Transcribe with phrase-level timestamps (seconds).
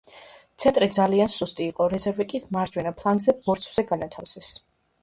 [0.63, 4.55] ცენტრი ძალიან სუსტი იყო, რეზერვი კი მარჯვენა ფლანგზე ბორცვზე განათავსეს.